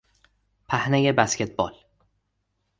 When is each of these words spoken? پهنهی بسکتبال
پهنهی 0.69 1.11
بسکتبال 1.11 1.73